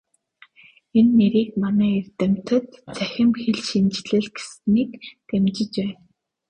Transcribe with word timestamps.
Энэ 0.99 1.11
нэрийг 1.17 1.49
манай 1.63 1.91
эрдэмтэд 1.99 2.65
"Цахим 2.95 3.29
хэлшинжлэл" 3.41 4.27
гэснийг 4.35 4.91
дэмжиж 5.27 5.71
байна. 5.79 5.95